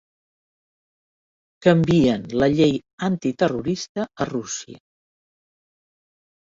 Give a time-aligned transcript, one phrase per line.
[1.65, 2.75] Canvien la llei
[3.11, 4.85] antiterrorista a Rússia